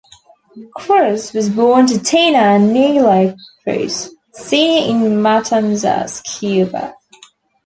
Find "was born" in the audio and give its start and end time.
1.31-1.85